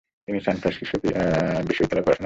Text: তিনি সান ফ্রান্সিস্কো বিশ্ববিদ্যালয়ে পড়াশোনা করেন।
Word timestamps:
তিনি 0.27 0.39
সান 0.39 0.55
ফ্রান্সিস্কো 0.55 0.97
বিশ্ববিদ্যালয়ে 1.67 2.05
পড়াশোনা 2.05 2.07
করেন। 2.07 2.19